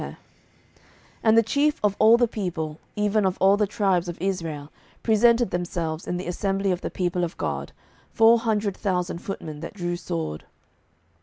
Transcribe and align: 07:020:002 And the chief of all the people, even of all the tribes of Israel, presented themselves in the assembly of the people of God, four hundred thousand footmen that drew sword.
07:020:002 0.01 0.13
And 1.21 1.37
the 1.37 1.43
chief 1.43 1.79
of 1.83 1.95
all 1.99 2.17
the 2.17 2.27
people, 2.27 2.79
even 2.95 3.23
of 3.23 3.37
all 3.39 3.55
the 3.55 3.67
tribes 3.67 4.07
of 4.09 4.19
Israel, 4.19 4.71
presented 5.03 5.51
themselves 5.51 6.07
in 6.07 6.17
the 6.17 6.25
assembly 6.25 6.71
of 6.71 6.81
the 6.81 6.89
people 6.89 7.23
of 7.23 7.37
God, 7.37 7.71
four 8.11 8.39
hundred 8.39 8.75
thousand 8.75 9.19
footmen 9.19 9.59
that 9.59 9.75
drew 9.75 9.95
sword. 9.95 10.45